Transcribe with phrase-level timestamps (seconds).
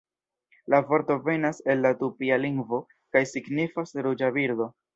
[0.73, 2.81] La vorto venas el la tupia lingvo
[3.17, 4.73] kaj signifas "ruĝa birdo".